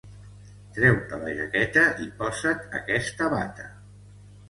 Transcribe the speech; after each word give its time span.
Treu-te 0.77 1.19
la 1.27 1.35
jaqueta 1.41 1.85
i 2.07 2.11
posa't 2.25 2.67
aquesta 2.83 3.33
bata. 3.39 3.73